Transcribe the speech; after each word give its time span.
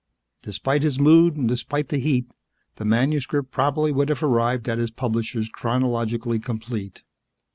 Despite 0.41 0.81
his 0.81 0.97
mood 0.97 1.37
and 1.37 1.47
despite 1.47 1.89
the 1.89 1.99
heat, 1.99 2.25
the 2.77 2.85
manuscript 2.85 3.51
probably 3.51 3.91
would 3.91 4.09
have 4.09 4.23
arrived 4.23 4.67
at 4.67 4.79
his 4.79 4.89
publishers 4.89 5.47
chronologically 5.47 6.39
complete. 6.39 7.03